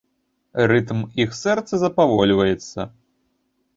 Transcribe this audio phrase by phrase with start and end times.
[0.69, 2.79] Рытм іх сэрца запавольваецца.